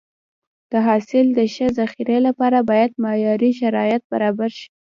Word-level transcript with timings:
د 0.71 0.73
حاصل 0.87 1.25
د 1.37 1.39
ښه 1.53 1.67
ذخیرې 1.79 2.17
لپاره 2.27 2.57
باید 2.69 2.91
معیاري 3.03 3.51
شرایط 3.59 4.01
برابر 4.11 4.49
شي. 4.59 4.67